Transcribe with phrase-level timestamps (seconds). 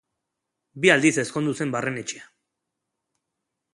[0.85, 2.25] Bi aldiz ezkondu zen Barrenetxea.